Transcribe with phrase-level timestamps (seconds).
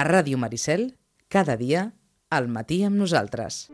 [0.00, 0.94] A Ràdio Maricel,
[1.28, 1.90] cada dia,
[2.32, 3.66] al matí amb nosaltres.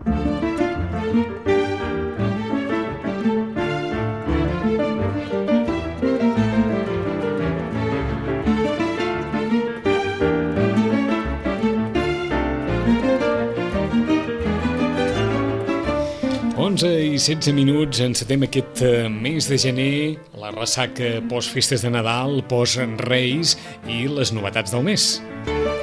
[16.66, 22.42] 11 i 16 minuts, encetem aquest eh, mes de gener, la ressaca post-festes de Nadal,
[22.50, 23.54] post-Reis
[23.86, 25.08] i les novetats del mes.
[25.46, 25.75] La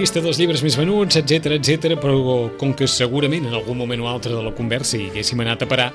[0.00, 4.06] llista dels llibres més venuts, etc etc, però com que segurament en algun moment o
[4.08, 5.90] altre de la conversa hi haguéssim anat a parar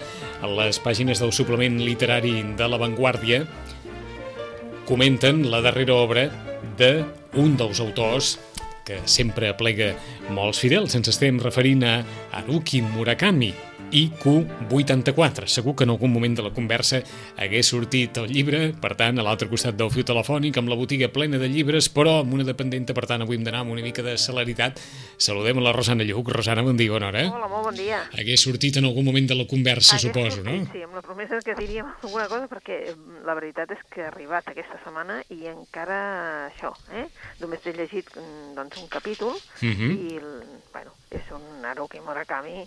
[0.45, 3.41] a les pàgines del suplement literari de La Vanguardia,
[4.85, 6.27] comenten la darrera obra
[6.77, 6.91] de
[7.41, 8.35] un dels autors
[8.85, 9.95] que sempre aplega
[10.29, 10.93] molts fidels.
[10.93, 11.95] Ens estem referint a
[12.37, 13.55] Haruki Murakami,
[13.91, 15.47] IQ84.
[15.47, 17.01] Segur que en algun moment de la conversa
[17.37, 21.09] hagués sortit el llibre, per tant, a l'altre costat del fiu telefònic, amb la botiga
[21.13, 24.03] plena de llibres, però amb una dependenta, per tant, avui hem d'anar amb una mica
[24.05, 24.79] de celeritat.
[25.17, 26.29] Saludem a la Rosana Lluc.
[26.33, 27.25] Rosana, bon dia, bona hora.
[27.31, 28.01] Hola, molt bon dia.
[28.17, 30.71] Hagués sortit en algun moment de la conversa, Hagués suposo, sortit, no?
[30.73, 34.09] Sí, amb la promesa que diríem alguna cosa, perquè mm, la veritat és que ha
[34.11, 37.07] arribat aquesta setmana i encara això, eh?
[37.41, 39.91] Només he llegit mm, doncs, un capítol Mhm.
[40.09, 42.65] i, el- bueno, és un Haruki Murakami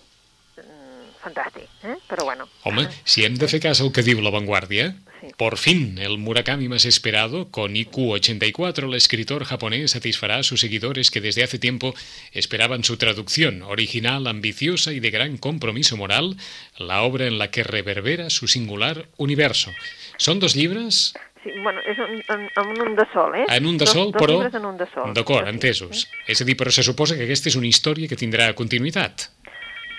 [1.22, 1.96] fantàstic, eh?
[2.08, 2.46] Però bueno.
[2.64, 5.26] Home, si hem de fer cas al que diu La Vanguardia, Sí.
[5.36, 11.10] por fin el Murakami más esperado, con IQ84, el escritor japonés satisfará a sus seguidores
[11.10, 11.92] que desde hace tiempo
[12.32, 16.36] esperaban su traducción, original, ambiciosa y de gran compromiso moral,
[16.78, 19.72] la obra en la que reverbera su singular universo.
[20.18, 23.44] Són dos llibres Sí, bueno, és un, en, en un de sol, eh?
[23.48, 24.34] en un de dos, sol, dos però...
[24.38, 25.12] llibres en un de sol.
[25.14, 26.04] D'acord, Sí, entesos.
[26.26, 26.32] eh?
[26.34, 29.28] És a dir, però se suposa que aquesta és una història que tindrà continuïtat.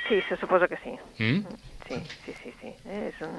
[0.09, 0.95] Sí, se suposa que sí.
[1.23, 1.45] Mm?
[1.88, 2.73] Sí, sí, sí, sí.
[2.85, 3.11] Eh?
[3.13, 3.35] És un,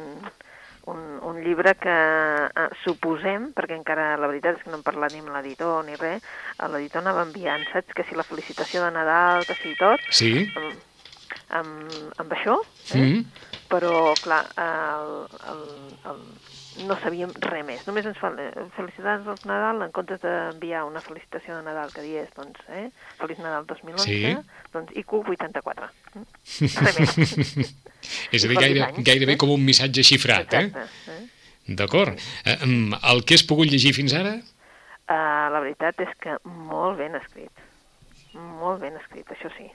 [0.92, 5.12] un, un llibre que eh, suposem, perquè encara la veritat és que no hem parlat
[5.14, 6.22] ni amb l'editor ni res,
[6.62, 7.91] l'editor anava enviant, saps?
[7.94, 10.32] Que si la felicitació de Nadal, que si tot, Sí?
[10.56, 10.78] amb,
[11.60, 12.56] amb, amb això,
[12.94, 13.02] eh?
[13.02, 13.24] Mm?
[13.70, 15.10] però clar, el,
[15.50, 15.60] el,
[16.10, 16.22] el,
[16.86, 17.82] no sabíem res més.
[17.88, 18.38] Només ens fan
[18.76, 22.88] felicitats al Nadal, en comptes d'enviar una felicitació de Nadal que diés, doncs, eh,
[23.19, 24.36] Feliç Nadal 2011, Sí.
[24.72, 25.91] doncs IQ 84.
[26.14, 26.26] Mm?
[26.86, 27.75] Res més.
[28.34, 29.41] És a dir, gaire, gairebé eh?
[29.41, 30.64] com un missatge xifrat, eh?
[30.70, 31.16] Exacte.
[31.19, 31.75] Eh?
[31.80, 32.19] D'acord.
[32.44, 32.56] Eh,
[33.12, 34.38] el que has pogut llegir fins ara?
[35.10, 36.36] Uh, la veritat és que
[36.70, 37.50] molt ben escrit.
[38.34, 39.66] Molt ben escrit, això sí.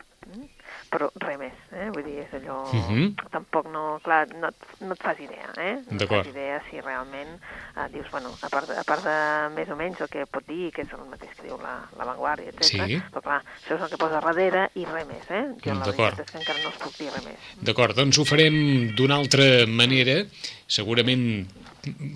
[0.89, 1.89] Però res més, eh?
[1.93, 2.55] Vull dir, és allò...
[2.73, 3.11] Mhm.
[3.33, 3.81] Tampoc no...
[4.05, 4.49] Clar, no,
[4.81, 5.75] no et fas idea, eh?
[5.91, 7.29] No et fas idea si realment
[7.75, 9.15] uh, dius, bueno, a part, a part de
[9.57, 12.07] més o menys el que pot dir, que és el mateix que diu la, la
[12.09, 12.63] Vanguardia, etc.
[12.71, 12.99] Sí.
[13.13, 15.43] Però clar, això és el que posa darrere i res més, eh?
[15.65, 17.51] Jo la veritat és que encara no us puc dir res més.
[17.69, 18.57] D'acord, doncs ho farem
[18.97, 20.21] d'una altra manera,
[20.65, 21.45] segurament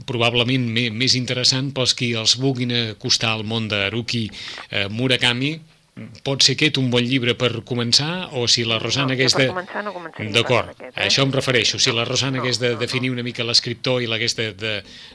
[0.09, 4.23] probablement me- més interessant pels qui els vulguin acostar al món de Haruki
[4.71, 5.59] eh, Murakami.
[6.25, 9.47] Pot ser aquest un bon llibre per començar o si la Rosana No, hagués de...
[9.49, 11.07] començar no començaria D'acord, a eh?
[11.07, 11.79] això em refereixo.
[11.81, 12.83] Si la Rosana no, hagués de no, no.
[12.83, 14.73] definir una mica l'escriptor i l'hagués de, de,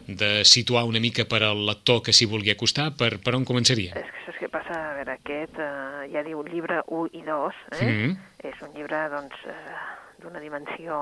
[0.08, 3.94] de situar una mica per al lector que s'hi vulgui acostar, per, per on començaria?
[4.00, 4.80] És que saps què passa?
[4.90, 7.84] A veure, aquest eh, ja diu llibre 1 i 2, eh?
[7.84, 8.16] Mhm.
[8.44, 9.78] És un llibre, doncs, eh,
[10.24, 10.98] d'una dimensió,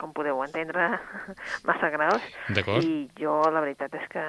[0.00, 0.90] com podeu entendre,
[1.68, 1.90] massa.
[1.94, 2.82] D'acord.
[2.82, 4.24] I jo, la veritat és que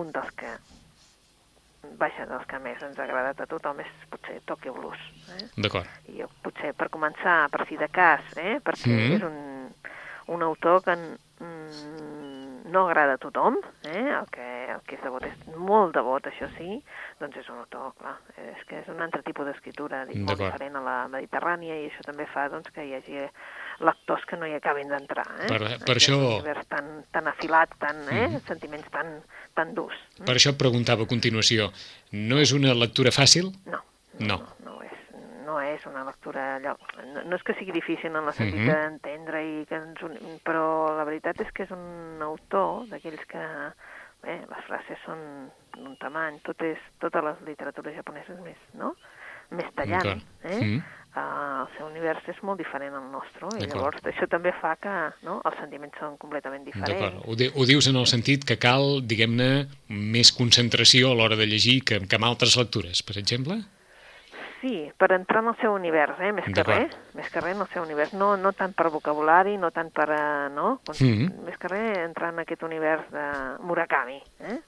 [0.00, 0.50] un dels que,
[1.98, 4.98] vaja, dels que més ens ha agradat a tothom és potser Tokyo Blues.
[5.36, 5.46] Eh?
[5.56, 5.86] D'acord.
[6.12, 8.58] I jo, potser per començar, per si de cas, eh?
[8.64, 9.16] perquè Mhm.
[9.16, 9.74] és un,
[10.34, 14.08] un autor que mm, no agrada a tothom, eh?
[14.10, 16.82] el, que, el que és devot és molt devot, això sí,
[17.20, 20.82] doncs és un autor, clar, és que és un altre tipus d'escriptura, molt diferent a
[20.82, 23.28] la mediterrània, i això també fa doncs, que hi hagi
[23.80, 25.26] lectors que no hi acabin d'entrar.
[25.42, 25.48] Eh?
[25.48, 28.28] Per- per això- univers tan, tan afilat, tan, eh?
[28.28, 28.40] Mhm.
[28.46, 29.22] sentiments tan,
[29.54, 29.96] tan durs.
[30.24, 31.70] Per això et preguntava a continuació,
[32.12, 33.52] no és una lectura fàcil?
[33.66, 33.82] No.
[34.18, 34.38] No.
[34.38, 34.92] No, no, és,
[35.44, 36.76] no és una lectura allò...
[37.12, 38.66] No, no és que sigui difícil en la sentit Mhm.
[38.72, 43.44] d'entendre, i que ens, un- però la veritat és que és un autor d'aquells que...
[44.26, 45.18] Eh, les frases són
[45.76, 48.96] d'un tamany, tot és, tota la literatura japonesa és més, no?
[49.50, 50.20] més tallant.
[50.42, 50.56] Eh?
[50.56, 50.82] Mhm.
[51.16, 54.92] Uh, el seu univers és molt diferent al nostre, i llavors això també fa que
[55.24, 57.22] no, els sentiments són completament diferents.
[57.24, 59.48] Ho, di ho dius en el sentit que cal, diguem-ne,
[59.88, 63.62] més concentració a l'hora de llegir que, que amb altres lectures, per exemple?
[64.60, 66.34] Sí, per entrar en el seu univers, eh?
[66.36, 69.56] més que res, més que res en el seu univers, no, no tant per vocabulari,
[69.60, 70.78] no tant per, uh, no?
[70.98, 71.44] Mhm.
[71.48, 73.26] més que res entrar en aquest univers de
[73.64, 74.20] Murakami,
[74.52, 74.60] eh?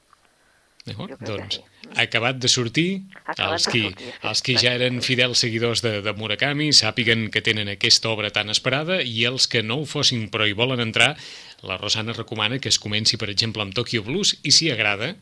[0.88, 1.16] D'acord?
[1.24, 1.88] Doncs, sí.
[1.94, 2.86] ha acabat de sortir,
[3.24, 6.70] Acabat els de qui, sortir, sí, els qui ja eren fidels seguidors de, de Murakami
[6.76, 10.56] sàpiguen que tenen aquesta obra tan esperada i els que no ho fossin però hi
[10.58, 11.14] volen entrar,
[11.62, 15.14] la Rosana recomana que es comenci, per exemple, amb Tokyo Blues i si agrada,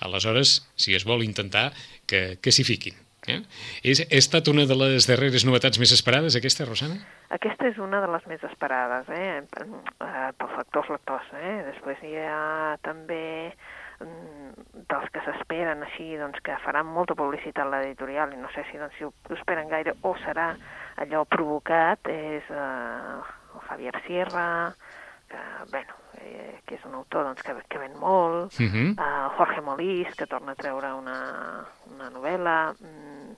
[0.00, 1.70] aleshores, si es vol intentar,
[2.06, 2.96] que, que s'hi fiquin.
[3.28, 3.40] Eh?
[3.84, 6.96] És, ha estat una de les darreres novetats més esperades, aquesta, Rosana?
[7.36, 9.42] Aquesta és una de les més esperades, eh?
[9.44, 11.28] eh pels lectors lectors.
[11.36, 11.54] Eh?
[11.68, 13.20] Després hi ha també
[14.00, 18.78] dels que s'esperen així, doncs, que faran molta publicitat a l'editorial, i no sé si,
[18.80, 20.50] doncs, si ho esperen gaire o serà
[21.00, 23.18] allò provocat, és eh,
[23.54, 24.46] el Javier Sierra,
[25.30, 28.88] que, bueno, eh, que és un autor doncs, que, que ven molt, uh -huh.
[28.96, 31.64] uh, Jorge Molís, que torna a treure una,
[31.94, 32.74] una novel·la...
[32.80, 33.32] Mm,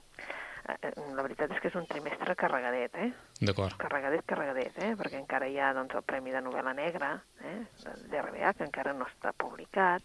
[0.68, 3.12] eh, la veritat és que és un trimestre carregadet, eh?
[3.40, 3.76] D'acord.
[3.76, 4.94] Carregadet, carregadet, eh?
[4.96, 7.66] Perquè encara hi ha doncs, el Premi de Novel·la Negra, eh?
[8.08, 10.02] d'RBA, que encara no està publicat,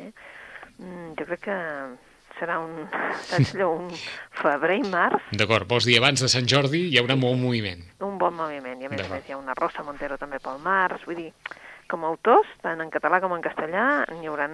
[0.00, 0.10] eh?
[0.78, 1.58] Mm, jo crec que
[2.38, 2.86] serà un,
[3.28, 3.90] saps allò, un
[4.40, 5.28] febrer i març.
[5.38, 7.84] D'acord, vols dir abans de Sant Jordi hi haurà molt moviment.
[8.06, 10.58] Un bon moviment, i a més a més hi ha una Rosa Montero també pel
[10.64, 11.30] març, vull dir,
[11.90, 14.48] com a autors, tant en català com en castellà, n'hi haurà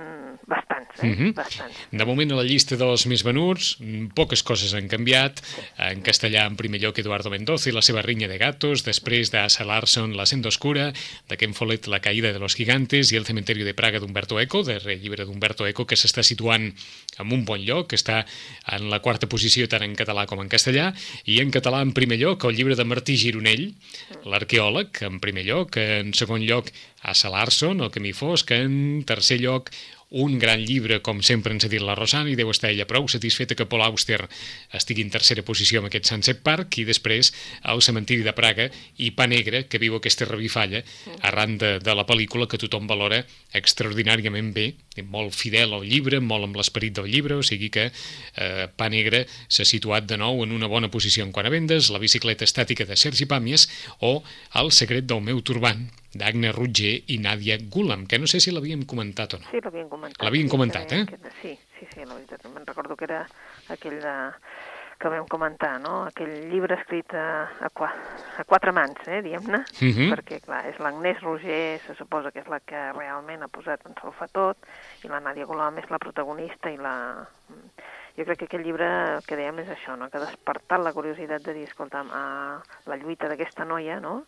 [0.50, 1.06] bastants, eh?
[1.06, 1.34] Mm -hmm.
[1.34, 1.76] bastants.
[1.90, 3.78] De moment a la llista dels més venuts,
[4.14, 5.40] poques coses han canviat.
[5.78, 9.64] En castellà, en primer lloc, Eduardo Mendoza i la seva rinya de gatos, després d'Asa
[9.64, 10.92] Larson, La senda oscura,
[11.28, 14.62] de Ken Follett, La caïda de los gigantes i El cementerio de Praga d'Humberto Eco,
[14.62, 16.72] de llibre d'Humberto Eco, que s'està situant
[17.18, 18.24] en un bon lloc, que està
[18.70, 20.92] en la quarta posició tant en català com en castellà,
[21.24, 23.74] i en català, en primer lloc, el llibre de Martí Gironell,
[24.24, 26.70] l'arqueòleg, en primer lloc, en segon lloc,
[27.02, 29.70] Asa Larson, El camí fosc, en tercer lloc
[30.10, 33.06] un gran llibre, com sempre ens ha dit la Rosana, i deu estar ella prou
[33.08, 34.18] satisfeta que Paul Auster
[34.74, 37.30] estigui en tercera posició amb aquest Sunset Park, i després
[37.70, 38.66] el cementiri de Praga
[38.98, 40.82] i Pa Negre, que viu aquesta revifalla
[41.30, 43.22] arran de, de la pel·lícula que tothom valora
[43.54, 48.66] extraordinàriament bé, molt fidel al llibre, molt amb l'esperit del llibre, o sigui que eh,
[48.76, 52.02] Pa Negre s'ha situat de nou en una bona posició en quant a vendes, la
[52.02, 53.68] bicicleta estàtica de Sergi Pàmies
[54.00, 54.20] o
[54.60, 58.82] El secret del meu turbant, d'Agnes Rutger i Nàdia Gulam, que no sé si l'havíem
[58.88, 59.46] comentat o no.
[59.52, 60.24] Sí, l'havíem comentat.
[60.26, 61.04] L'havíem sí, comentat, eh?
[61.40, 62.46] Sí, sí, sí, la veritat.
[62.50, 63.20] Me'n recordo que era
[63.70, 64.14] aquell de,
[65.00, 66.02] que vam comentar, no?
[66.10, 67.88] Aquell llibre escrit a, a, qua,
[68.36, 69.96] a quatre mans, eh, diguem-ne, uh Mhm.
[69.96, 70.10] -huh.
[70.14, 73.94] perquè, clar, és l'Agnès Roger, se suposa que és la que realment ha posat en
[74.00, 74.56] solfa tot,
[75.02, 77.26] i la Nàdia Gulam és la protagonista i la...
[78.16, 80.10] Jo crec que aquest llibre que dèiem és això, no?
[80.10, 84.24] que ha despertat la curiositat de dir, escolta'm, a la lluita d'aquesta noia, no?,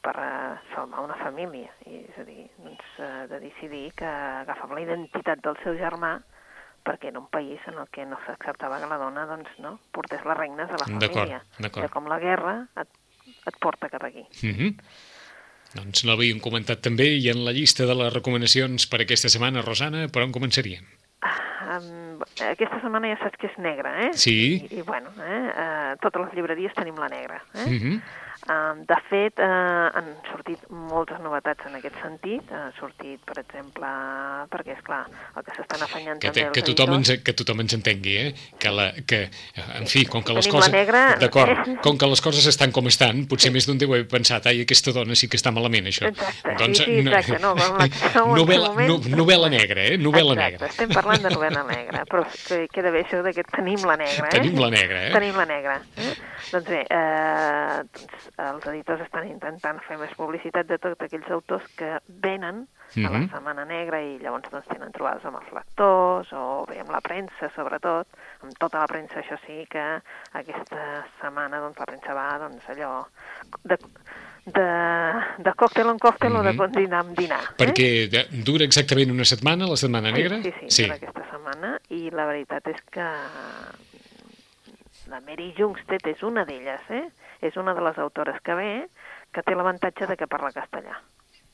[0.00, 4.74] per uh, salvar una família, i, és a dir, doncs, uh, de decidir que agafava
[4.74, 6.20] la identitat del seu germà
[6.84, 10.24] perquè era un país en el que no s'acceptava que la dona doncs, no, portés
[10.24, 11.42] les regnes de la família.
[11.58, 12.88] De com la guerra et,
[13.46, 14.24] et porta cap aquí.
[14.42, 14.74] Uh -huh.
[15.74, 20.08] Doncs l'havíem comentat també, i en la llista de les recomanacions per aquesta setmana, Rosana,
[20.08, 20.86] per on començaríem?
[21.68, 24.12] Um, aquesta setmana ja saps que és negra, eh?
[24.14, 24.36] Sí.
[24.70, 25.42] I, i bueno, eh?
[25.52, 27.42] Uh, totes les llibreries tenim la negra.
[27.54, 27.66] Eh?
[27.66, 28.00] Uh -huh.
[28.88, 32.52] De fet, uh, han sortit moltes novetats en aquest sentit.
[32.54, 33.88] Ha sortit, per exemple,
[34.52, 35.02] perquè, és clar,
[35.36, 38.30] el que s'estan afanyant Que, també els que, tothom ens, que tothom ens entengui, eh?
[38.62, 39.20] Que, la, que
[39.76, 40.72] en fi, com que les Tenim la coses...
[40.72, 41.76] negra, D'acord, eh?
[41.84, 44.94] com que les coses estan com estan, potser més d'un deu haver pensat, ai, aquesta
[44.96, 46.08] dona sí que està malament, això.
[46.08, 48.94] Exacte, sí, sí, exacte, no, que novel·la, el moment.
[48.94, 50.00] no, novel·la negra, eh?
[50.00, 50.72] Novel·la Exacte, negra.
[50.72, 54.30] estem parlant de novel·la negra, però que queda bé això de que tenim la negra,
[54.30, 54.34] eh?
[54.38, 55.12] Tenim la negra, eh?
[55.18, 55.78] Tenim la negra.
[55.98, 56.14] Eh?
[56.52, 61.64] Doncs bé, eh, doncs, els editors estan intentant fer més publicitat de tots aquells autors
[61.76, 62.66] que venen
[62.96, 63.30] a la Mhm.
[63.30, 67.50] Setmana Negra i llavors doncs, tenen trobades amb els lectors o bé amb la premsa,
[67.54, 68.06] sobretot,
[68.42, 69.82] amb tota la premsa, això sí, que
[70.32, 73.06] aquesta setmana doncs, la premsa va doncs, allò
[73.64, 73.76] de,
[74.46, 74.66] de,
[75.44, 76.72] de còctel en còctel o de Mhm.
[76.72, 77.42] dinar en dinar.
[77.42, 77.54] eh?
[77.58, 80.36] Perquè de, dura exactament una setmana, la Setmana Negra?
[80.42, 80.90] Sí, sí, sí, sí.
[80.90, 83.04] aquesta setmana, i la veritat és que
[85.08, 87.08] la Mary Jungstedt és una d'elles, eh?
[87.40, 88.88] És una de les autores que ve,
[89.32, 90.98] que té l'avantatge de que parla castellà.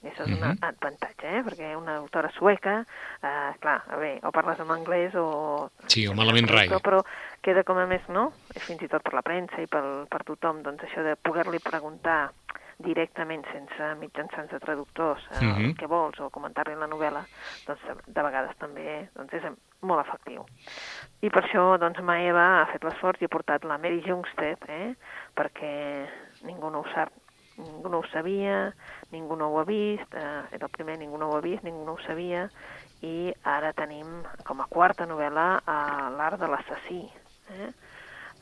[0.05, 0.59] I això és un Mhm.
[0.61, 1.43] avantatge, eh?
[1.43, 2.85] Perquè una autora sueca,
[3.23, 5.71] eh, clar, a veure, o parles en anglès o...
[5.87, 6.69] Sí, o malament rai.
[6.69, 7.05] Però, però
[7.41, 8.33] queda com a més, no?
[8.67, 12.31] Fins i tot per la premsa i per, per tothom, doncs això de poder-li preguntar
[12.79, 15.65] directament, sense mitjançants de traductors, eh, Mhm.
[15.71, 17.25] el que vols, o comentar-li la novel·la,
[17.67, 19.45] doncs de vegades també doncs és
[19.89, 20.45] molt efectiu.
[21.25, 24.95] I per això doncs, Maeva ha fet l'esforç i ha portat la Mary Jungstedt, eh,
[25.37, 25.75] perquè
[26.45, 27.13] ningú no ho sap,
[27.57, 28.73] ningú no ho sabia,
[29.13, 31.85] ningú no ho ha vist, eh, era el primer, ningú no ho ha vist, ningú
[31.87, 32.49] no ho sabia,
[33.05, 35.79] i ara tenim com a quarta novel·la a
[36.17, 37.03] l'art de l'assassí.
[37.55, 37.71] Eh?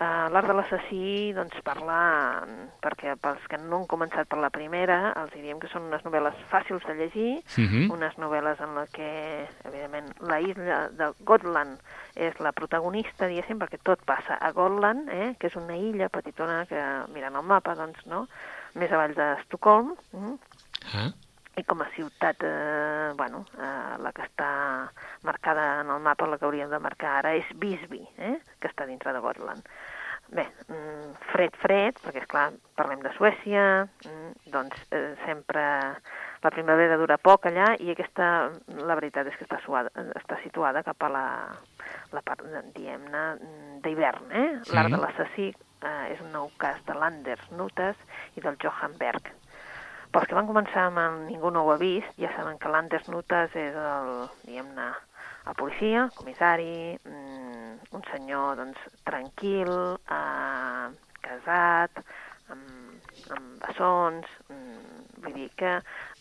[0.00, 2.42] Uh, l'art de l'assassí doncs, parla,
[2.82, 6.34] perquè pels que no han començat per la primera, els diríem que són unes novel·les
[6.50, 7.90] fàcils de llegir, Mhm.
[7.92, 11.78] unes novel·les en les que, evidentment, la illa de Gotland
[12.16, 16.66] és la protagonista, diguéssim, perquè tot passa a Gotland, eh, que és una illa petitona
[16.66, 16.82] que,
[17.14, 18.26] mirant el mapa, doncs, no?,
[18.74, 20.34] més avall d'Estocolm, mm?
[20.94, 21.10] Ah,
[21.56, 24.50] i com a ciutat, eh, bueno, eh, la que està
[25.22, 28.86] marcada en el mapa, la que hauríem de marcar ara, és Bisbee, eh, que està
[28.88, 29.68] dintre de Gotland.
[30.32, 32.46] Bé, mm, fred, fred, perquè, és clar
[32.78, 35.64] parlem de Suècia, mm, doncs eh, sempre
[36.42, 38.48] la primavera dura poc allà i aquesta,
[38.88, 41.26] la veritat és que està, suada, està situada cap a la,
[42.16, 42.42] la part,
[42.72, 43.26] diguem-ne,
[43.84, 44.32] d'hivern.
[44.32, 44.48] Eh?
[44.64, 44.74] Sí.
[44.74, 48.00] L'art de l'assassí eh, és un nou cas de Landers Nutas
[48.34, 49.28] i del Johan Berg.
[50.12, 53.06] Pels que van començar amb el Ningú no ho ha vist, ja saben que Landers
[53.08, 54.10] Nutas és el,
[54.44, 54.88] diguem-ne,
[55.48, 59.72] el policia, comissari, mm, un senyor doncs, tranquil,
[60.18, 60.90] eh,
[61.24, 62.02] casat,
[62.52, 65.70] amb, amb bessons, mm, vull dir que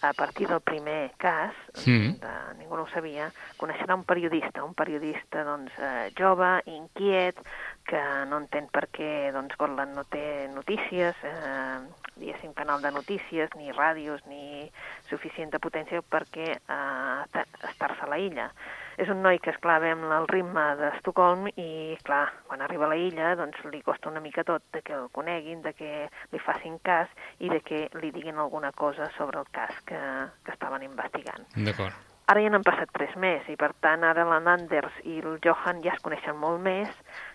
[0.02, 1.54] a partir del primer cas,
[1.86, 2.20] Mm.
[2.22, 7.38] de, ningú no ho sabia, coneixerà un periodista, un periodista doncs, eh, jove, inquiet,
[7.86, 11.80] que no entén per què doncs, Gotland no té notícies, eh,
[12.16, 14.70] diguéssim, canal de notícies, ni ràdios, ni
[15.10, 18.52] suficient de potència perquè eh, ta- estar-se a la illa.
[18.98, 22.92] És un noi que, esclar, ve amb el ritme d'Estocolm i, clar, quan arriba a
[22.92, 25.92] la illa, doncs li costa una mica tot de que el coneguin, de que
[26.32, 30.00] li facin cas i de que li diguin alguna cosa sobre el cas que,
[30.46, 31.48] que estaven investigant.
[31.56, 32.08] D'acord.
[32.32, 35.82] Ara ja n'han passat tres més i, per tant, ara la Nanders i el Johan
[35.84, 36.92] ja es coneixen molt més.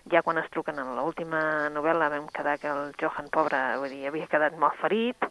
[0.09, 4.07] Ja quan es truquen en l'última novel·la vam quedar que el Johan, pobre, vull dir,
[4.09, 5.27] havia quedat molt ferit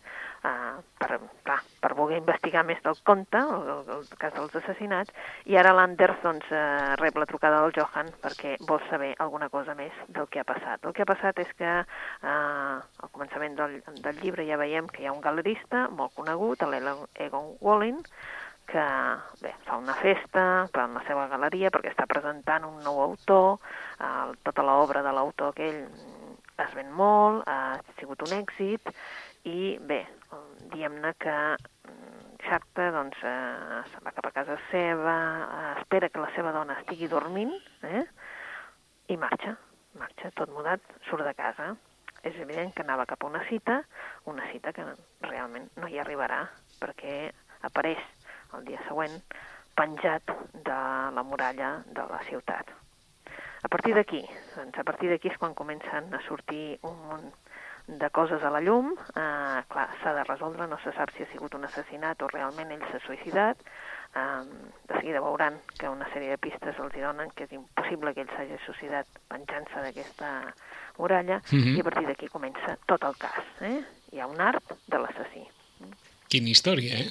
[0.99, 5.13] per, clar, per voler investigar més del conte, el, el, el cas dels assassinats,
[5.51, 9.77] i ara l'Anders doncs, uh, rep la trucada del Johan perquè vol saber alguna cosa
[9.79, 10.85] més del que ha passat.
[10.85, 15.05] El que ha passat és que uh, al començament del, del llibre ja veiem que
[15.05, 18.03] hi ha un galerista molt conegut, l'Egon Wallin,
[18.67, 18.83] que
[19.41, 23.61] bé, fa una festa per la seva galeria perquè està presentant un nou autor,
[24.03, 25.85] eh, tota l'obra de l'autor aquell
[26.57, 28.91] es ven molt, ha sigut un èxit
[29.47, 30.01] i bé,
[30.73, 36.23] diem-ne que mm, Xacta doncs, eh, se'n va cap a casa seva, eh, espera que
[36.23, 37.55] la seva dona estigui dormint
[37.89, 38.05] eh,
[39.11, 39.57] i marxa,
[39.99, 41.73] marxa tot mudat, surt de casa.
[42.27, 43.81] És evident que anava cap a una cita,
[44.31, 44.85] una cita que
[45.27, 46.41] realment no hi arribarà
[46.81, 47.31] perquè
[47.67, 48.03] apareix
[48.57, 49.15] el dia següent
[49.77, 50.33] penjat
[50.67, 50.81] de
[51.19, 52.73] la muralla de la ciutat.
[53.63, 54.23] A partir d'aquí,
[54.55, 57.31] doncs a partir d'aquí és quan comencen a sortir un munt
[57.87, 61.27] de coses a la llum, eh, clar, s'ha de resoldre, no se sap si ha
[61.33, 63.57] sigut un assassinat o realment ell s'ha suïcidat,
[64.17, 64.43] eh,
[64.89, 68.21] de seguida veuran que una sèrie de pistes els hi donen que és impossible que
[68.23, 70.53] ell s'hagi suïcidat penjant-se d'aquesta
[70.99, 71.77] muralla, Mhm.
[71.77, 73.45] i a partir d'aquí comença tot el cas.
[73.61, 73.81] Eh?
[74.13, 75.47] Hi ha un art de l'assassí.
[76.29, 77.11] Quina història, eh?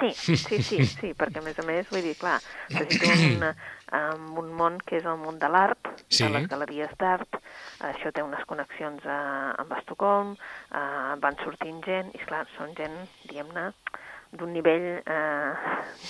[0.00, 2.38] Sí, sí, sí, sí, perquè a més a més, vull dir, clar,
[2.70, 3.50] en, una,
[3.92, 6.24] en un món que és el món de l'art, Sí.
[6.24, 7.36] de les galeries d'art,
[7.80, 10.34] això té unes connexions eh, amb Estocolm,
[10.72, 12.96] eh, van sortint gent, i clar, són gent,
[13.28, 13.70] diguem-ne,
[14.34, 15.52] d'un nivell eh,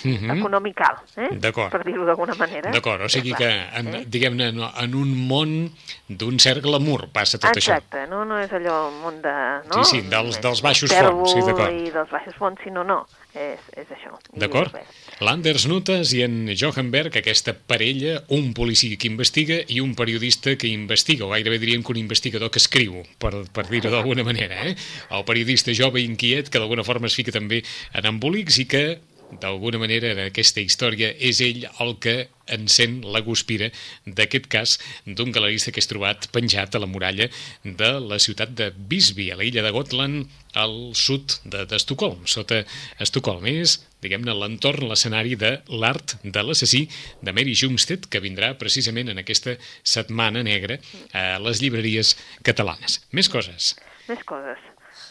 [0.03, 0.31] Mhm.
[0.39, 1.29] econòmic alt, eh?
[1.69, 2.71] Per dir-ho d'alguna manera.
[2.71, 4.03] D'acord, o sigui que, en, eh?
[4.07, 5.69] diguem-ne, no, en un món
[6.09, 7.75] d'un cert glamour passa tot això.
[7.77, 9.35] Exacte, no, no és allò un món de...
[9.69, 9.83] No?
[9.83, 11.71] Sí, sí, dels- dels baixos fons, sí, d'acord.
[11.71, 13.05] I dels baixos fons, sinó no,
[13.35, 14.15] és, és això.
[14.39, 14.75] D'acord?
[15.23, 20.55] L'Anders Nutas i en Johan Berg, aquesta parella, un policia que investiga i un periodista
[20.59, 24.61] que investiga, o gairebé diríem que un investigador que escriu, per, per dir-ho d'alguna manera.
[24.69, 24.75] Eh?
[25.11, 27.61] El periodista jove i inquiet que d'alguna forma es fica també
[27.93, 28.85] en embolics i que
[29.31, 33.71] d'alguna manera en aquesta història és ell el que encén la guspira
[34.05, 37.25] d'aquest cas d'un galerista que és trobat penjat a la muralla
[37.63, 42.61] de la ciutat de Visby, a l'illa de Gotland, al sud de- d'Estocolm, de, sota
[43.01, 43.45] Estocolm.
[43.49, 46.85] És, diguem-ne, l'entorn, l'escenari de l'art de l'assassí
[47.21, 50.77] de Mary Jungstedt, que vindrà precisament en aquesta setmana negra
[51.13, 53.01] a les llibreries catalanes.
[53.11, 53.73] Més coses.
[54.07, 54.61] Més coses.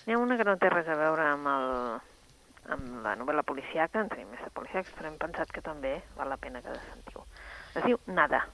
[0.06, 2.00] N'hi ha una que no té res a veure amb, el,
[2.72, 6.30] amb la novel·la policiaca, en tenim més de policiacs, però hem pensat que també val
[6.32, 7.24] la pena que la sentiu.
[7.74, 8.44] Es diu Nada.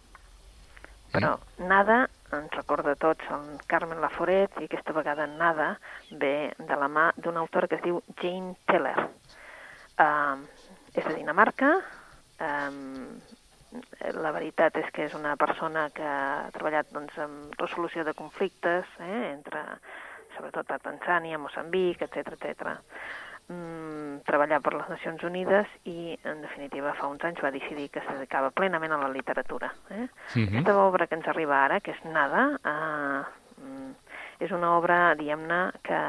[1.10, 2.04] Però Nada
[2.36, 5.72] ens recorda a tots el Carmen Laforet i aquesta vegada Nada
[6.10, 8.96] ve de la mà d'una autora que es diu Jane Teller.
[10.00, 10.38] Uh,
[10.94, 11.74] és de Dinamarca,
[12.40, 13.18] um,
[14.18, 18.86] la veritat és que és una persona que ha treballat doncs, en resolució de conflictes
[18.98, 19.62] eh, entre,
[20.36, 22.72] sobretot a Tanzània, Moçambic, etc etc.
[23.50, 28.02] Mm, treballar per les Nacions Unides i, en definitiva, fa uns anys va decidir que
[28.04, 29.72] se dedicava plenament a la literatura.
[29.90, 30.06] Eh?
[30.36, 30.60] Mhm.
[30.60, 33.22] Aquesta obra que ens arriba ara, que és Nada, eh,
[33.58, 33.90] mm,
[34.46, 36.00] és una obra, diguem-ne, que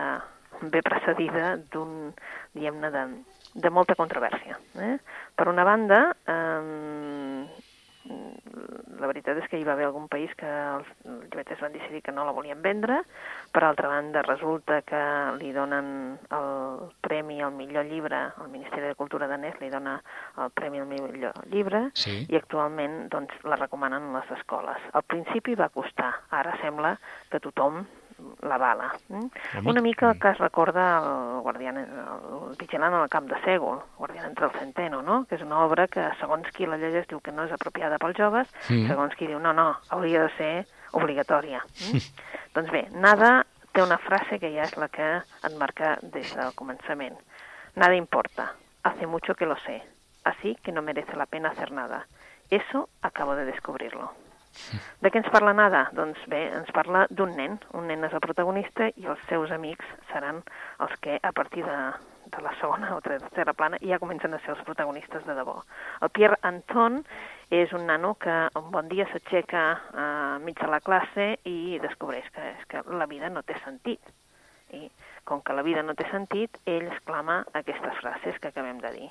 [0.70, 2.14] ve precedida d'un,
[2.54, 3.04] diguem-ne, de,
[3.56, 4.60] de molta controvèrsia.
[4.78, 4.98] Eh?
[5.36, 6.62] Per una banda, eh,
[8.06, 12.14] la veritat és que hi va haver algun país que els llibreters van decidir que
[12.14, 13.02] no la volien vendre,
[13.54, 15.02] per altra banda resulta que
[15.40, 19.98] li donen el premi al millor llibre, el Ministeri de Cultura danès li dona
[20.38, 22.26] el premi al millor llibre Sí.
[22.30, 24.78] i actualment doncs, la recomanen a les escoles.
[24.94, 26.98] Al principi va costar, ara sembla
[27.30, 27.86] que tothom
[28.42, 28.92] la bala.
[29.10, 29.68] Mm?
[29.68, 34.46] Una mica que es recorda el guardián, el vigilant al camp de Sègol, guardián entre
[34.46, 35.26] el centeno, no?
[35.26, 38.18] que és una obra que segons qui la llegeix diu que no és apropiada pels
[38.18, 38.88] joves, Mm.
[38.88, 41.64] segons qui diu no, no, hauria de ser obligatòria.
[41.92, 42.02] Mm?
[42.56, 46.52] doncs bé, Nada té una frase que ja és la que et marca des del
[46.56, 47.16] començament.
[47.76, 48.52] Nada importa,
[48.84, 49.82] hace mucho que lo sé,
[50.26, 52.06] así que no merece la pena hacer nada.
[52.50, 54.12] Eso acabo de descubrirlo.
[55.02, 55.86] De què ens parla Nada?
[55.98, 57.58] Doncs bé, ens parla d'un nen.
[57.78, 60.42] Un nen és el protagonista i els seus amics seran
[60.86, 61.78] els que a partir de,
[62.36, 65.58] de la segona o tercera plana ja comencen a ser els protagonistes de debò.
[66.02, 67.02] El Pierre Anton
[67.52, 72.28] és un nano que un bon dia s'aixeca eh, mig de la classe i descobreix
[72.36, 74.14] que, és que la vida no té sentit.
[74.72, 74.88] I
[75.28, 79.10] com que la vida no té sentit, ell exclama aquestes frases que acabem de dir.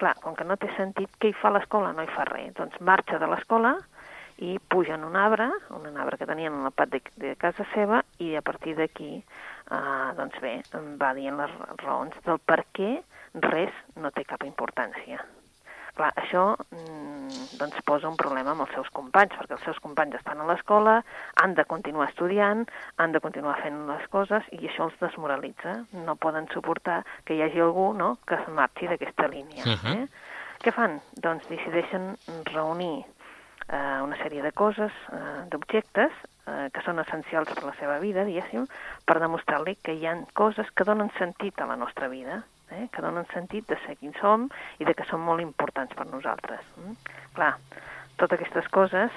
[0.00, 1.94] Clar, com que no té sentit, què hi fa a l'escola?
[1.96, 2.52] No hi fa res.
[2.58, 3.76] Doncs marxa de l'escola
[4.38, 7.64] i puja en un arbre, un arbre que tenien en el pat de, de casa
[7.72, 9.12] seva, i a partir d'aquí,
[9.70, 10.58] eh, doncs bé,
[11.00, 12.98] va dient les raons del per què
[13.40, 15.22] res no té cap importància.
[15.96, 20.18] Clar, això mm, doncs posa un problema amb els seus companys, perquè els seus companys
[20.18, 20.98] estan a l'escola,
[21.40, 22.66] han de continuar estudiant,
[23.00, 25.78] han de continuar fent les coses, i això els desmoralitza.
[26.04, 29.64] No poden suportar que hi hagi algú no, que es marxi d'aquesta línia.
[29.64, 29.96] Ahà.
[29.96, 30.36] eh?
[30.60, 31.00] Què fan?
[31.16, 32.12] Doncs decideixen
[32.52, 33.06] reunir
[33.68, 36.12] eh, una sèrie de coses, eh, d'objectes,
[36.46, 38.66] eh, que són essencials per la seva vida, diguéssim,
[39.04, 43.02] per demostrar-li que hi ha coses que donen sentit a la nostra vida, eh, que
[43.02, 46.62] donen sentit de ser qui som i de que són molt importants per nosaltres.
[46.82, 46.94] Mm?
[47.34, 47.54] Clar,
[48.16, 49.12] totes aquestes coses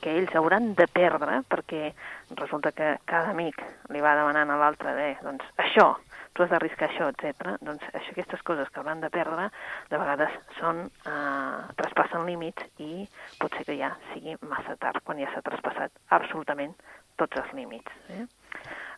[0.00, 1.92] que ells hauran de perdre perquè
[2.36, 5.94] resulta que cada amic li va demanant a l'altre de, doncs, això,
[6.36, 7.56] tu has d'arriscar això, etc.
[7.64, 9.48] Doncs això, aquestes coses que hauran de perdre
[9.90, 13.06] de vegades són, eh, traspassen límits i
[13.40, 16.76] pot ser que ja sigui massa tard quan ja s'ha traspassat absolutament
[17.16, 17.92] tots els límits.
[18.12, 18.26] Eh?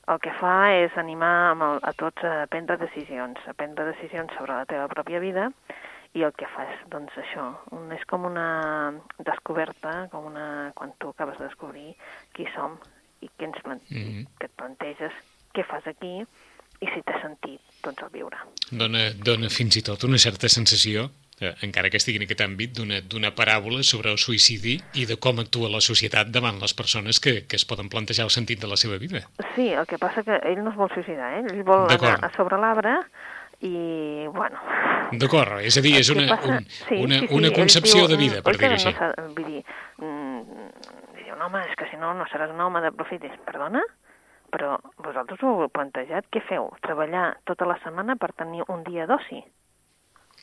[0.09, 4.33] El que fa és animar amb el, a tots a prendre decisions, a prendre decisions
[4.39, 5.51] sobre la teva pròpia vida
[6.17, 7.45] i el que fa és, doncs, això,
[7.77, 11.93] un, és com una descoberta, com una, quan tu acabes de descobrir
[12.35, 12.79] qui som
[13.21, 14.27] i què ens plant Mhm.
[14.39, 15.13] que et planteges,
[15.53, 16.27] què fas aquí
[16.81, 18.37] i si té sentit, doncs, el viure.
[18.71, 21.09] Dona, dona fins i tot una certa sensació,
[21.41, 25.17] eh, encara que estigui en aquest àmbit, d'una d'una paràbola sobre el suïcidi i de
[25.17, 28.69] com actua la societat davant les persones que, que es poden plantejar el sentit de
[28.69, 29.25] la seva vida.
[29.57, 31.45] Sí, el que passa que ell no es vol suïcidar, eh?
[31.51, 32.99] ell vol anar a sobre l'arbre
[33.61, 34.59] i, bueno...
[35.19, 38.09] D'acord, és a dir, és una, passa- un, sí, una, sí, sí, una concepció diu,
[38.13, 38.93] de vida, per dir-ho no així.
[38.93, 39.63] s'ha- vull dir,
[39.97, 40.67] mm,
[41.25, 43.33] diu, no, home, és que si no, no seràs un home de profitis.
[43.47, 43.81] Perdona?
[44.51, 46.27] Però vosaltres ho heu plantejat?
[46.33, 46.71] Què feu?
[46.85, 49.43] Treballar tota la setmana per tenir un dia d'oci?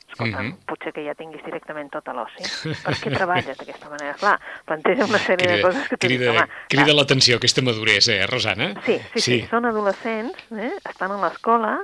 [0.06, 0.52] Escolta, Mhm.
[0.70, 2.38] potser que ja tinguis directament tot a l'oci.
[2.86, 4.14] Per què treballes d'aquesta manera?
[4.14, 8.12] Clar, planteja una sèrie de coses que tu dius, crida, home, crida l'atenció aquesta maduresa,
[8.14, 8.68] eh, Rosana?
[8.86, 10.70] Sí, sí, sí, sí, són adolescents, eh?
[10.88, 11.74] estan a l'escola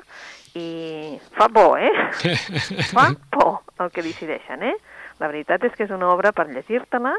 [0.54, 1.90] i fa por, eh?
[2.94, 4.76] fa por el que decideixen, eh?
[5.18, 7.12] La veritat és que és una obra per llegir-te-la,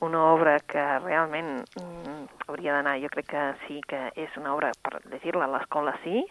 [0.00, 4.72] una obra que realment mm, hauria d'anar, jo crec que sí que és una obra
[4.82, 6.24] per llegir-la a l'escola, sí,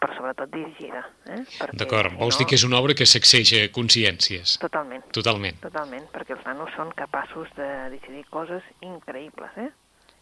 [0.00, 1.04] però sobretot dirigida.
[1.30, 1.44] Eh?
[1.72, 4.58] D'acord, si vols no, dir que és una obra que sacseja consciències?
[4.60, 5.06] Totalment.
[5.14, 5.60] Totalment.
[5.62, 9.70] Totalment, perquè els nanos són capaços de decidir coses increïbles, eh?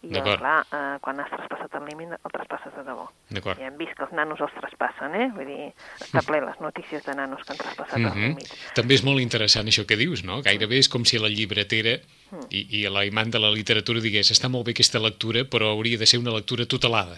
[0.03, 3.05] I, clar, eh, quan has traspassat el límit, el traspasses de debò.
[3.31, 3.61] D'acord.
[3.63, 5.29] I hem vist que els nanos els traspassen, eh?
[5.31, 5.69] Vull dir,
[6.03, 8.33] està ple les notícies de nanos que han traspassat els Mhm.
[8.33, 8.57] límits.
[8.75, 10.43] També és molt interessant això que dius, no?
[10.43, 12.22] Gairebé és com si la llibretera Mm.
[12.51, 16.07] I, i l'imant de la literatura digués està molt bé aquesta lectura, però hauria de
[16.07, 17.17] ser una lectura tutelada,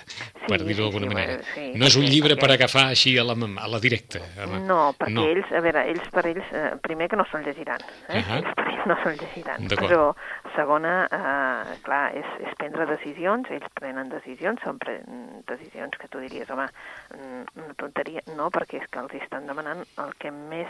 [0.48, 1.42] per Sí, dir-ho sí, d'alguna sí, manera.
[1.54, 4.18] sí, no és un perquè- llibre per perquè- agafar així a la, a la directa.
[4.38, 5.24] a la- No, perquè no.
[5.26, 8.18] ells, a veure, ells per ells, eh, primer que no se'l llegiran, eh?
[8.22, 8.38] Ahà.
[8.38, 10.14] ells per ells no se'l llegiran, però
[10.56, 15.00] segona, eh, clar, és, és prendre decisions, ells prenen decisions, són pre
[15.46, 16.66] decisions que tu diries, home,
[17.14, 20.68] mm, una tonteria, no, perquè és que els estan demanant el que més,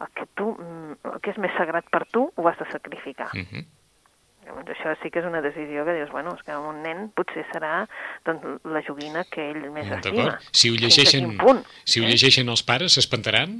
[0.00, 3.30] el que tu, mm, el que és més sagrat per tu, ho has de sacrificar.
[3.34, 3.64] Mhm.
[4.46, 7.42] Llavors, això sí que és una decisió que dius, bueno, és que un nen potser
[7.50, 7.72] serà
[8.26, 10.36] doncs, la joguina que ell més estima.
[10.52, 12.12] Si ho llegeixen, punt, si ho eh?
[12.14, 13.58] llegeixen els pares, s'espantaran?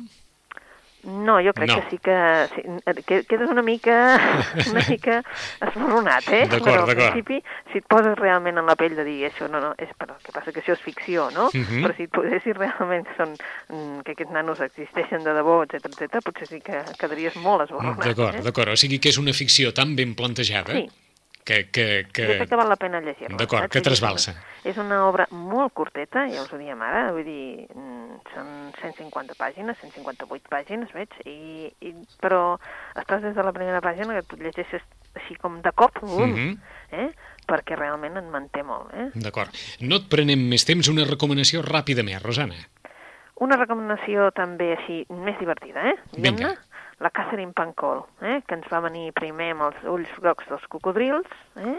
[1.07, 1.77] No, jo crec No.
[1.81, 2.17] que sí que...
[2.55, 2.63] Sí,
[3.07, 4.19] que- quedes una mica,
[4.73, 5.23] una mica
[5.61, 6.47] esborronat, eh?
[6.51, 7.39] D'acord, Però al principi,
[7.71, 10.19] si et poses realment en la pell de dir això, no, no, és per, el
[10.25, 11.49] que passa que això és ficció, no?
[11.55, 11.85] Mhm.
[11.87, 13.37] Però si et posessis realment que, són,
[13.71, 18.03] mm, que aquests nanos existeixen de debò, etc etc, potser sí que quedaries molt esborronat.
[18.05, 18.43] D'acord, eh?
[18.43, 18.75] d'acord.
[18.75, 20.89] O sigui que és una ficció tan ben plantejada Sí.
[21.47, 22.49] Que, que, Jo crec que...
[22.51, 23.39] que val la pena llegir-la.
[23.39, 24.35] D'acord, que trasbalsa.
[24.67, 28.51] És una obra molt curteta, ja us ho diem ara, vull dir, mm, són
[28.83, 32.59] 150 pàgines, 158 pàgines, veig, i, i, però
[32.99, 34.83] estàs des de la primera pàgina que tu llegeixes
[35.17, 36.59] així com de cop, um, Mhm.
[36.93, 37.09] eh?
[37.47, 38.91] perquè realment en manté molt.
[38.93, 39.11] Eh?
[39.15, 39.55] D'acord.
[39.81, 42.57] No et prenem més temps, una recomanació ràpida més, Rosana.
[43.39, 45.95] Una recomanació també així més divertida, eh?
[46.17, 46.55] Vinga.
[47.05, 48.41] La Catherine Pancol, eh?
[48.49, 51.29] que ens va venir primer amb els ulls grocs dels cocodrils,
[51.61, 51.75] eh?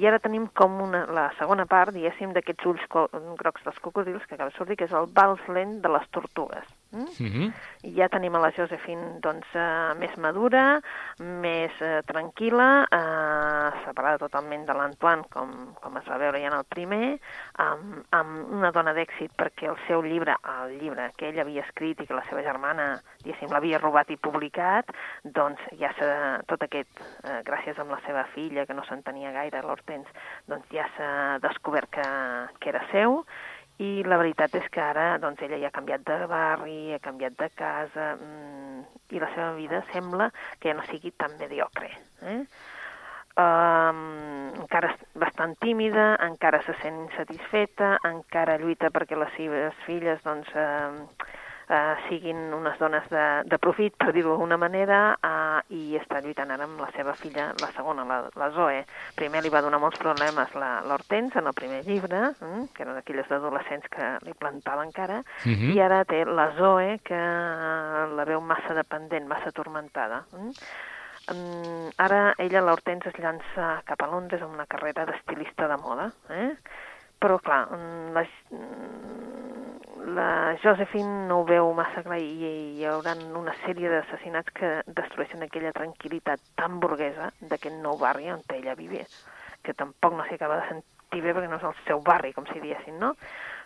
[0.00, 2.86] i ara tenim com una, la segona part, diguéssim, d'aquests ulls
[3.42, 6.64] grocs dels cocodrils, que acaba de sortir, que és el vals lent de les tortugues.
[6.92, 7.06] Mm?
[7.08, 7.52] -huh.
[7.82, 10.80] I ja tenim a la Josephine doncs, eh, més madura,
[11.18, 16.58] més eh, tranquil·la, eh, separada totalment de l'Antoine, com, com es va veure ja en
[16.58, 17.18] el primer,
[17.56, 22.00] amb, amb una dona d'èxit perquè el seu llibre, el llibre que ell havia escrit
[22.00, 24.84] i que la seva germana, l'havia robat i publicat,
[25.24, 29.62] doncs ja s'ha, tot aquest, eh, gràcies amb la seva filla, que no s'entenia gaire,
[29.62, 30.06] l'Hortens,
[30.46, 32.08] doncs ja s'ha descobert que,
[32.60, 33.24] que era seu,
[33.80, 37.38] i la veritat és que ara doncs, ella ja ha canviat de barri, ha canviat
[37.38, 40.30] de casa, mmm, i la seva vida sembla
[40.60, 41.90] que ja no sigui tan mediocre.
[42.22, 42.42] Eh?
[43.32, 44.00] Um,
[44.60, 50.52] encara és bastant tímida, encara se sent insatisfeta, encara lluita perquè les seves filles doncs,
[50.52, 51.40] uh,
[51.72, 56.52] uh, siguin unes dones de, de profit, per dir-ho d'alguna manera, uh, i està lluitant
[56.52, 58.84] ara amb la seva filla, la segona, la, la Zoe.
[59.16, 62.96] Primer li va donar molts problemes la- l'Hortens en el primer llibre, mm, que eren
[63.00, 65.72] aquelles adolescents que li plantaven cara, Mhm.
[65.74, 70.24] i ara té la Zoe, que eh, la veu massa dependent, massa atormentada.
[70.32, 70.52] Mm?
[71.32, 76.10] Mm, ara ella, l'Hortens, es llança cap a Londres amb una carrera d'estilista de moda,
[76.30, 76.56] eh?
[77.22, 78.12] però clar, mm,
[80.06, 85.44] la, Josephine no ho veu massa clar i hi haurà una sèrie d'assassinats que destrueixen
[85.46, 89.06] aquella tranquil·litat tan burguesa d'aquest nou barri on ella vivia,
[89.62, 92.46] que tampoc no s'hi acaba de sentir bé perquè no és el seu barri, com
[92.50, 93.14] si diessin, no?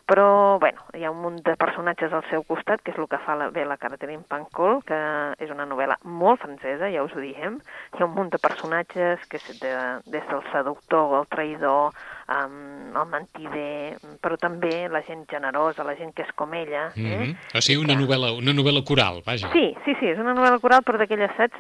[0.07, 3.19] Però, bueno, hi ha un munt de personatges al seu costat, que és el que
[3.25, 4.99] fa la, bé la Catherine Pancol, que
[5.43, 7.57] és una novel·la molt francesa, ja us ho diem.
[7.97, 9.73] Hi ha un munt de personatges, que és de,
[10.07, 11.91] des del seductor, el traïdor,
[12.31, 16.93] um, el mentider, però també la gent generosa, la gent que és com ella.
[16.95, 17.19] Mm Eh?
[17.27, 17.59] -hmm.
[17.59, 19.51] O sigui, una Que- novel·la, una novel·la coral, vaja.
[19.53, 21.59] Sí, sí, sí, és una novel·la coral, però d'aquelles, saps,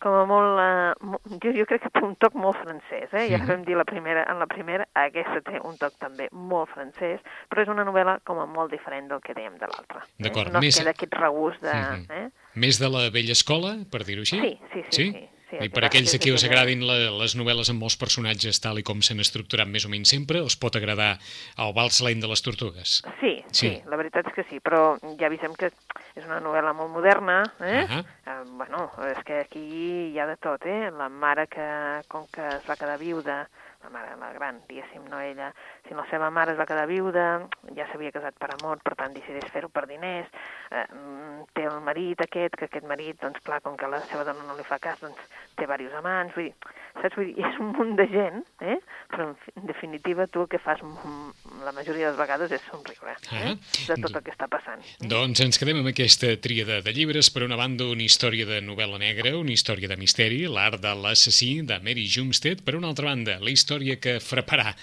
[0.00, 0.58] com a molt...
[0.58, 3.26] Uh, mo- jo, jo crec que té un toc molt francès, eh?
[3.30, 3.46] Ja Mhm.
[3.50, 7.62] vam dir la primera, en la primera, aquesta té un toc també molt francès, però
[7.62, 10.04] és una novel·la com a molt diferent del que dèiem de l'altra.
[10.18, 10.52] D'acord, Eh?
[10.52, 11.74] No més- queda aquest regust de...
[11.74, 12.06] Mhm.
[12.10, 12.28] eh?
[12.54, 14.40] Més de la vella escola, per dir-ho així?
[14.40, 16.96] Sí, sí, sí, sí, sí, I el per que aquells a qui us agradin la,
[17.18, 20.56] les novel·les amb molts personatges tal i com s'han estructurat més o menys sempre, us
[20.60, 21.16] pot agradar
[21.58, 23.00] el Vals lent de les tortugues.
[23.20, 23.66] Sí, Sí.
[23.66, 25.72] sí, la veritat és que sí, però ja avisem que
[26.14, 27.82] és una novel·la molt moderna, eh?
[27.88, 28.00] Ahà.
[28.26, 29.64] Eh, bueno, és que aquí
[30.12, 30.90] hi ha de tot, eh?
[30.96, 31.66] La mare que,
[32.08, 33.48] com que es va quedar viuda,
[33.82, 35.50] la mare, la gran, diguéssim, no ella,
[35.86, 37.26] sinó la seva mare es va quedar viuda,
[37.76, 40.28] ja s'havia casat per amor, per tant decideix fer-ho per diners,
[40.70, 44.26] eh, mm, té el marit aquest, que aquest marit, doncs clar, com que la seva
[44.28, 45.20] dona no li fa cas, doncs
[45.56, 46.54] té diversos amants, vull dir,
[46.94, 47.16] saps?
[47.16, 48.78] Vull dir, és un munt de gent, eh?
[49.10, 52.62] però en, fi- en definitiva tu el que fas la majoria de les vegades és
[52.70, 53.50] somriure eh?
[53.50, 53.54] Ah.
[53.88, 54.82] de tot el que està passant.
[55.02, 57.30] Doncs ens quedem amb aquesta tríada de llibres.
[57.34, 61.60] Per una banda, una història de novel·la negra, una història de misteri, l'art de l'assassí
[61.66, 62.62] de Mary Jumstead.
[62.66, 64.74] Per una altra banda, la història que fraparà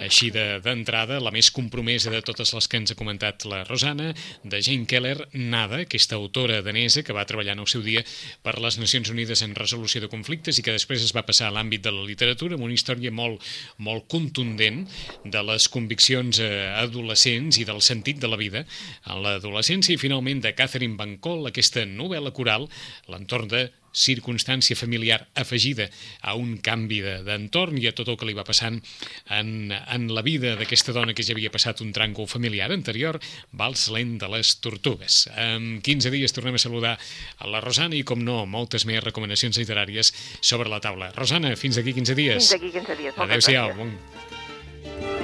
[0.00, 4.14] així de- d'entrada, la més compromesa de totes les que ens ha comentat la Rosana,
[4.44, 8.00] de Jane Keller, Nada, aquesta autora danesa que va treballar en el seu dia
[8.42, 11.84] per les Nacions Unides en resolució de conflictes i que després es va passar l'àmbit
[11.84, 13.42] de la literatura amb una història molt,
[13.78, 14.84] molt contundent
[15.24, 16.50] de les conviccions eh,
[16.82, 18.64] adolescents i del sentit de la vida.
[19.06, 22.68] En l'adolescència i finalment de Catherine Van Cole, aquesta novel·la coral,
[23.10, 25.88] l'entorn de circumstància familiar afegida
[26.22, 28.80] a un canvi de- d'entorn i a tot el que li va passant
[29.28, 33.20] en, en la vida d'aquesta dona que ja havia passat un tràngol familiar anterior,
[33.52, 35.24] Vals lent de les tortugues.
[35.36, 36.96] En 15 dies tornem a saludar
[37.38, 41.12] a la Rosana i, com no, moltes més recomanacions literàries sobre la taula.
[41.16, 42.50] Rosana, fins aquí 15 dies.
[42.50, 43.18] Fins aquí 15 dies.
[43.18, 43.74] Adéu-siau.
[43.76, 45.19] Bon...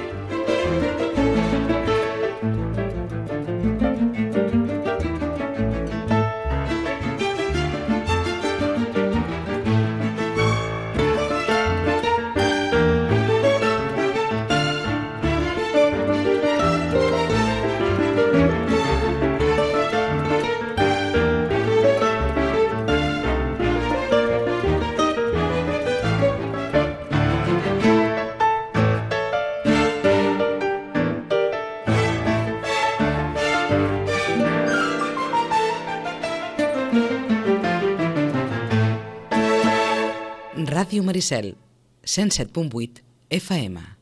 [41.17, 41.55] Maricel,
[42.03, 43.01] 107.8
[43.31, 43.96] FM.